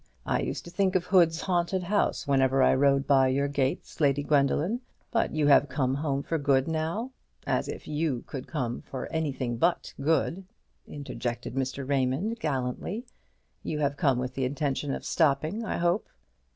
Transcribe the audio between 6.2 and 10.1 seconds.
for good now? as if you could come for anything but